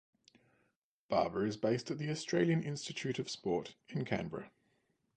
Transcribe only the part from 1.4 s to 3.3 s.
is based at the Australian Institute of